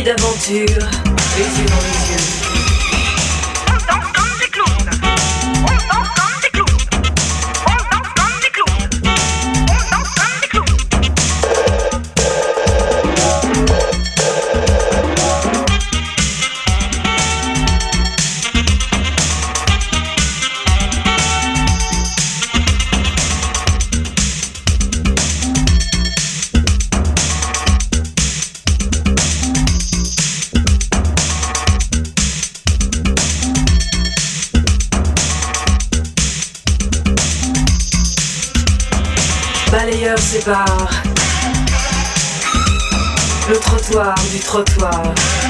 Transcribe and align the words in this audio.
d'aventure, 0.00 0.88
les 1.36 1.60
yeux 1.60 1.66
dans 1.68 1.82
les 1.82 2.12
yeux. 2.14 2.41
du 43.92 44.40
trottoir. 44.40 45.41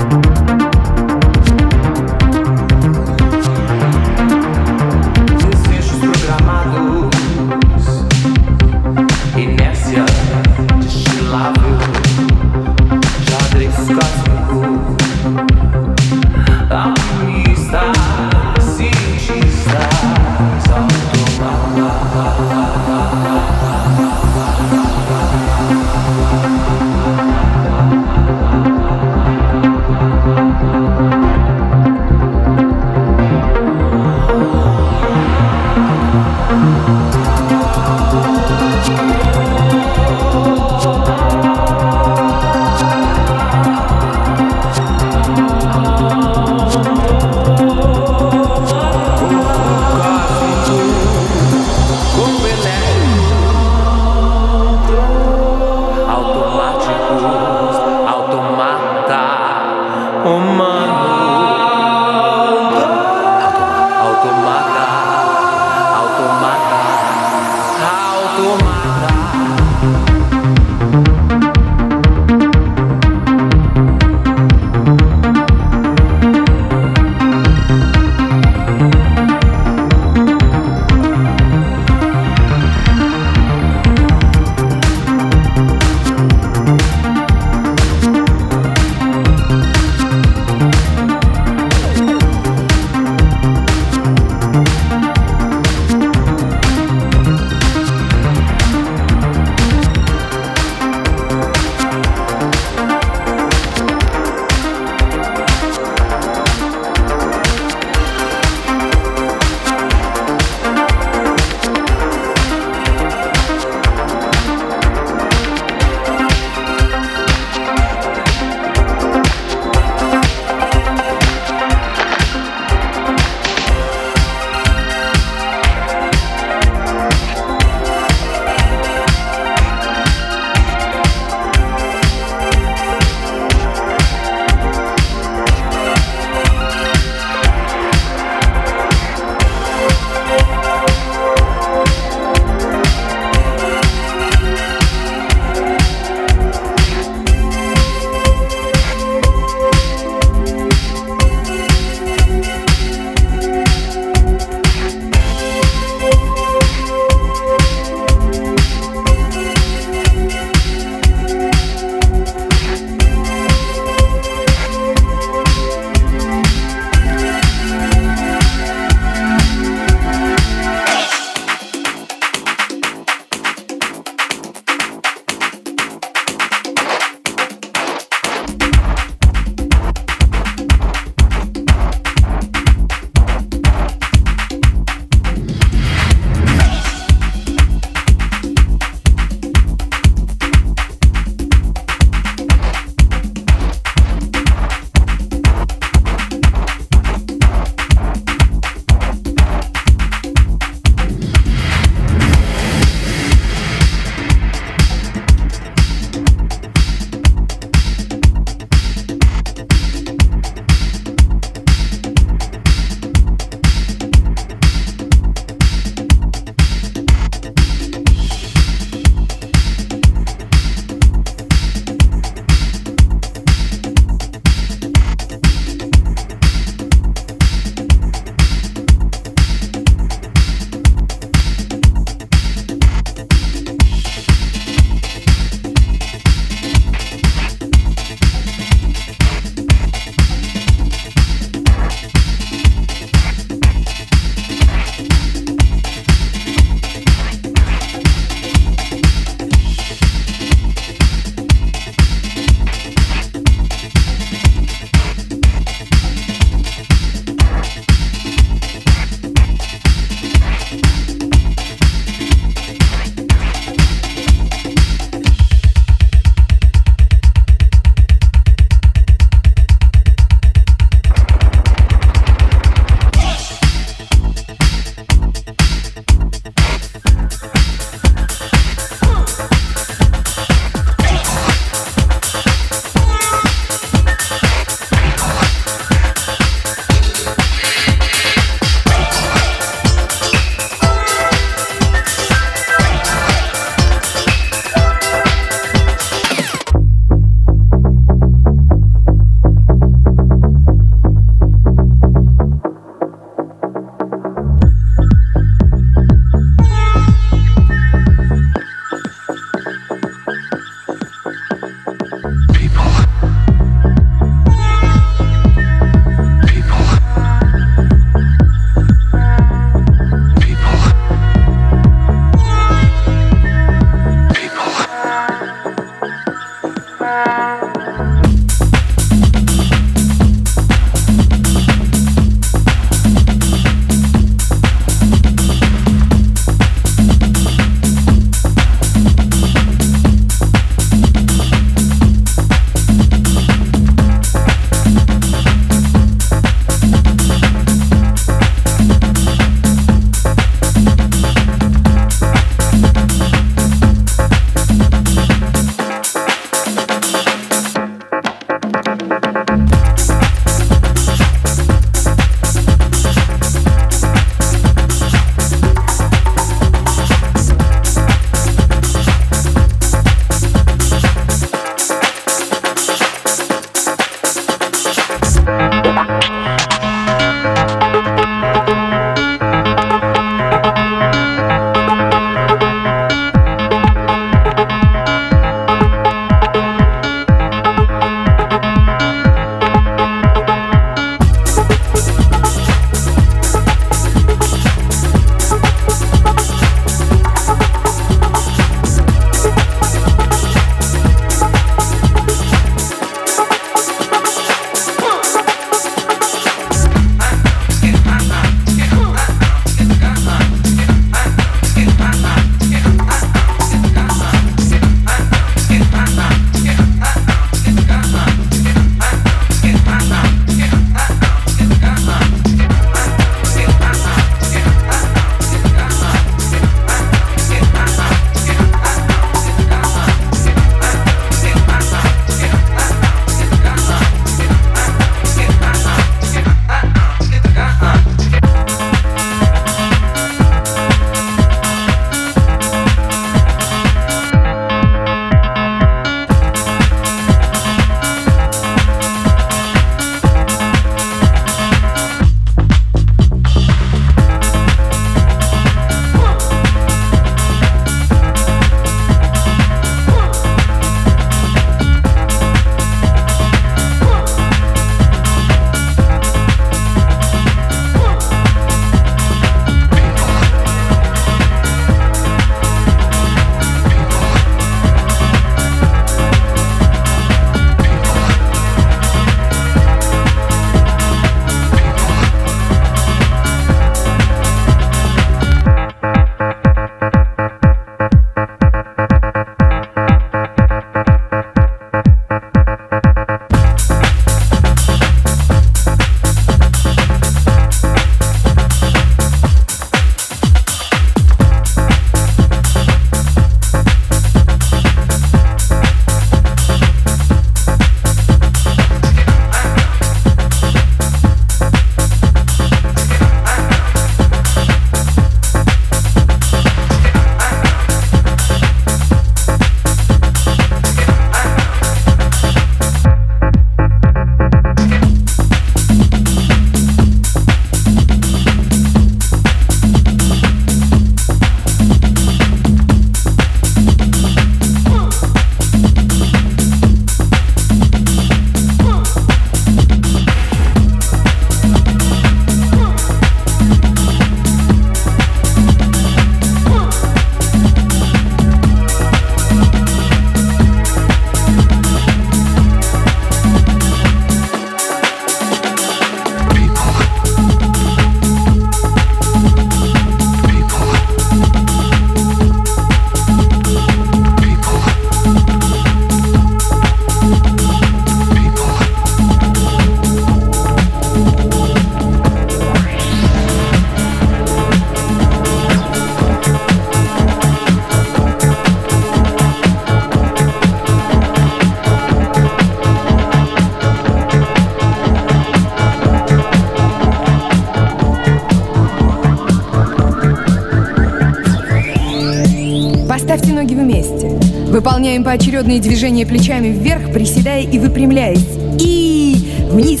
Поставьте 593.14 593.52
ноги 593.52 593.74
вместе. 593.74 594.28
Выполняем 594.66 595.22
поочередные 595.22 595.78
движения 595.78 596.26
плечами 596.26 596.66
вверх, 596.66 597.12
приседая 597.12 597.62
и 597.62 597.78
выпрямляясь. 597.78 598.44
И 598.80 599.36
вниз. 599.70 600.00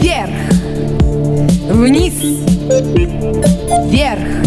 Вверх. 0.00 0.30
Вниз. 1.68 2.14
Вверх. 3.84 4.45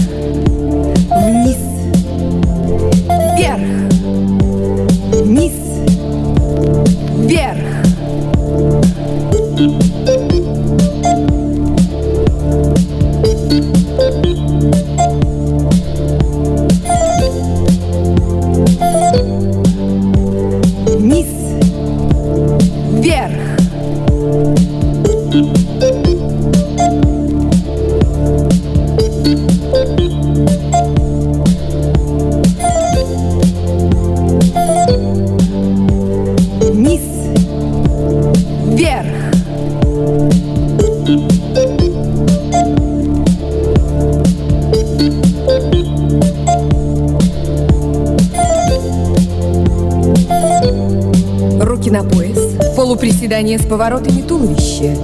не 53.50 53.58
с 53.58 53.66
поворотами 53.66 54.22
туловища, 54.22 54.96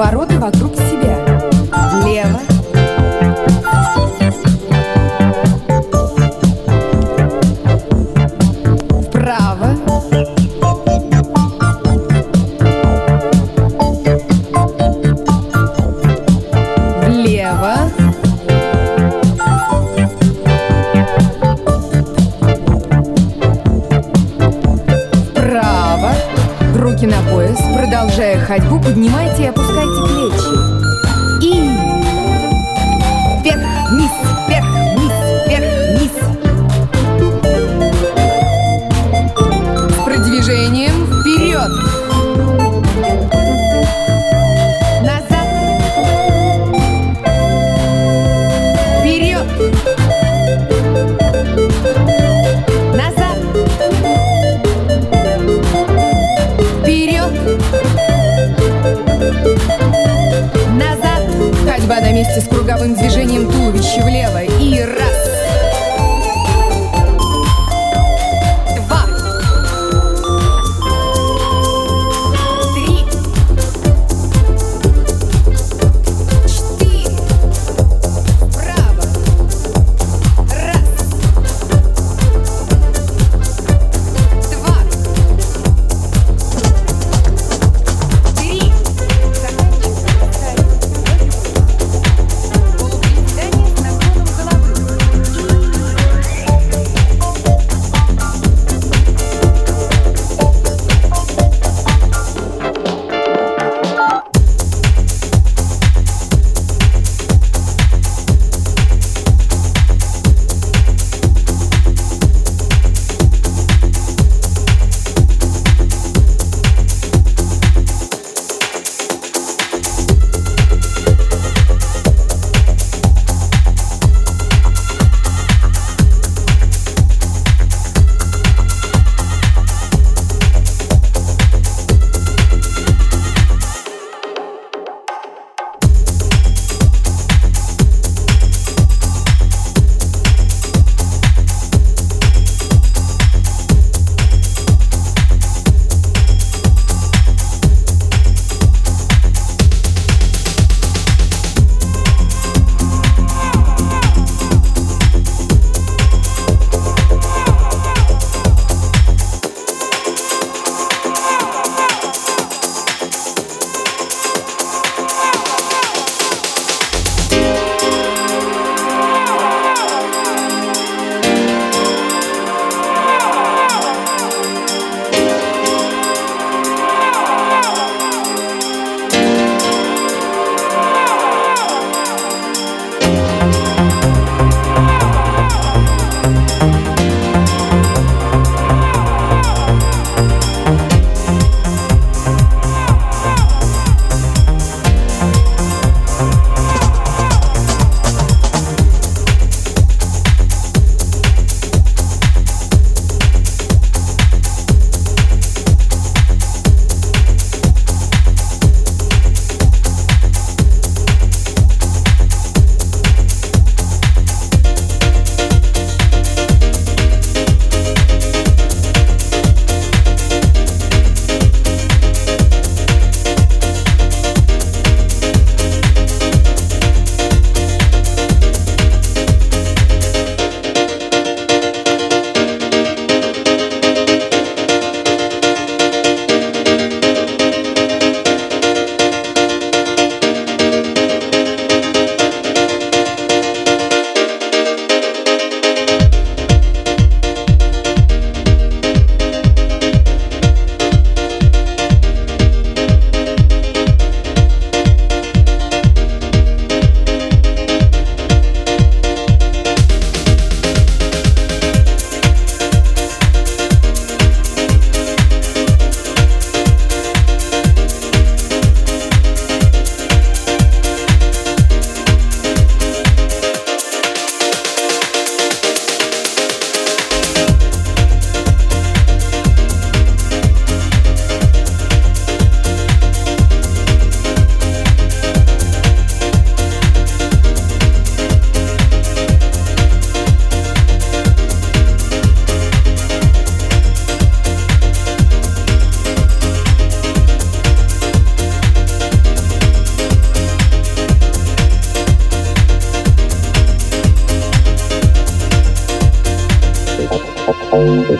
обороты 0.00 0.38
вокруг 0.38 0.74
себя. 0.76 0.89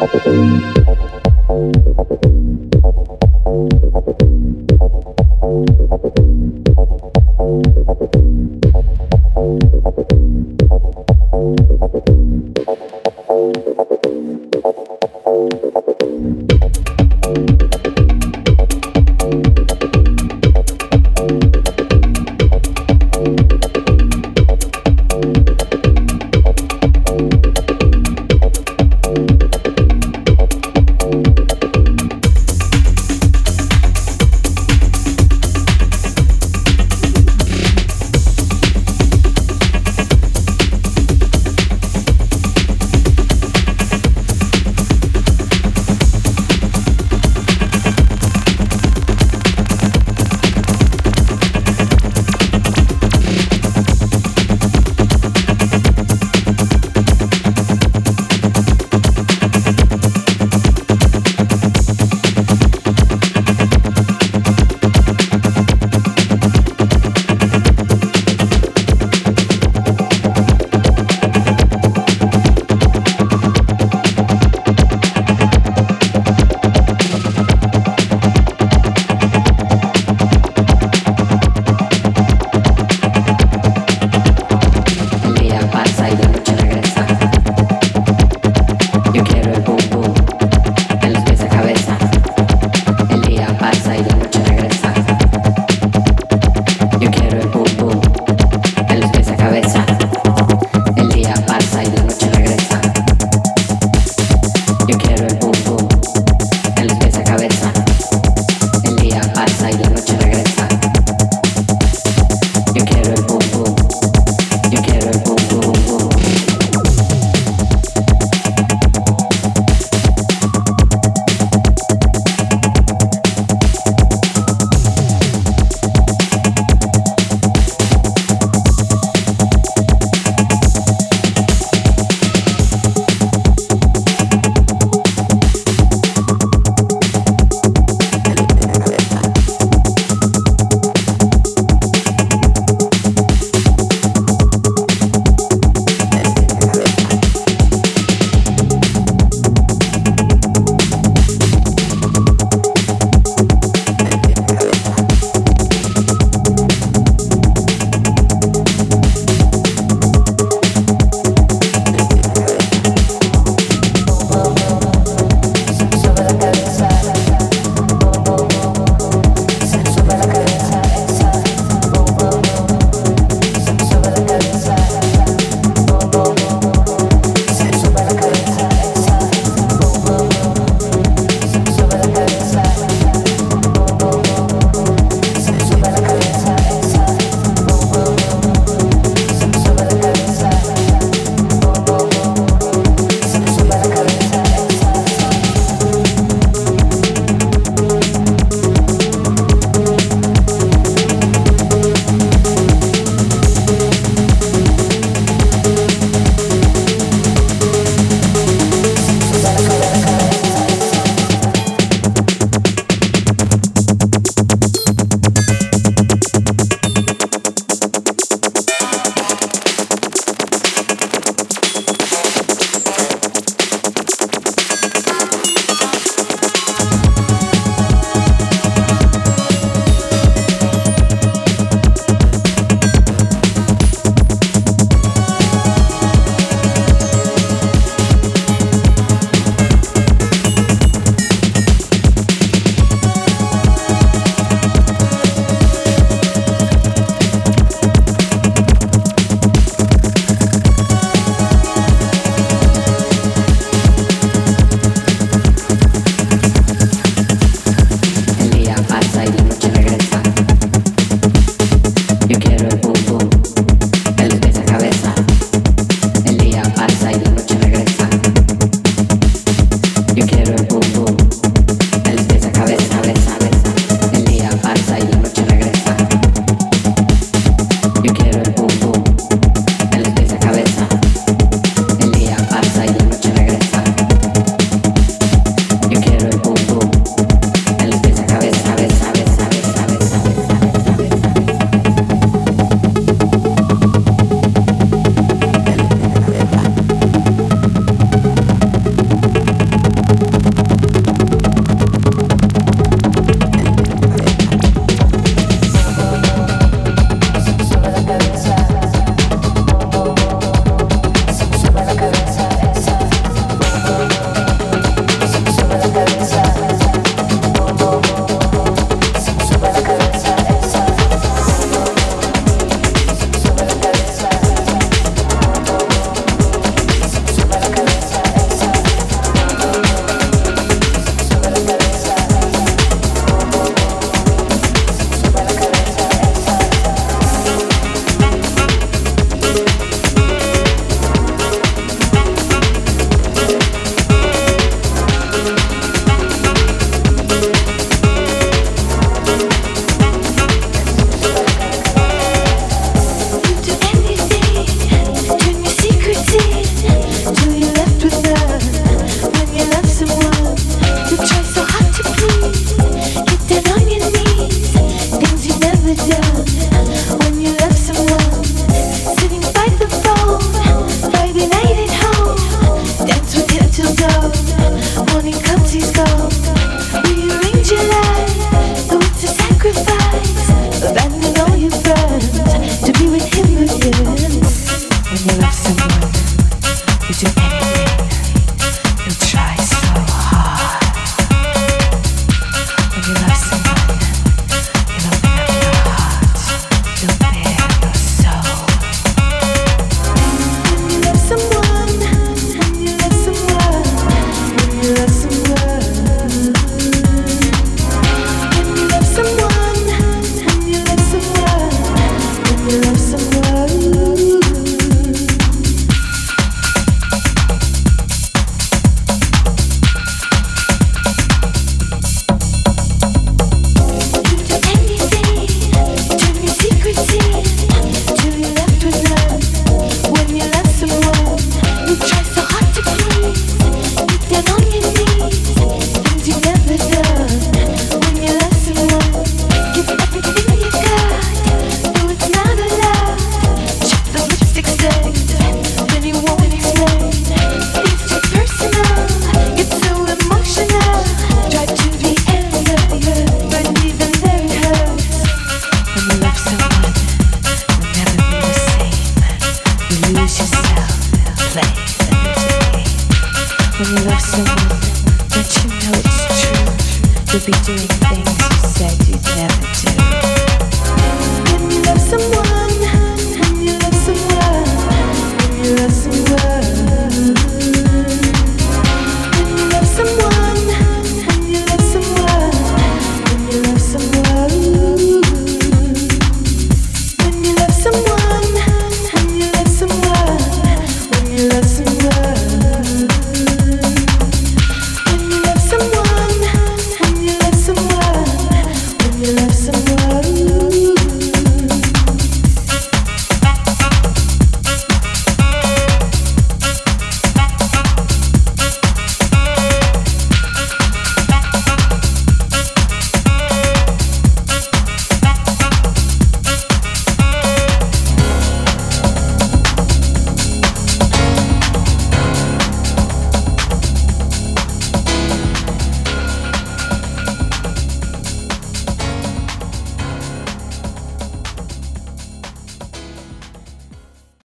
Gracias. 0.00 0.79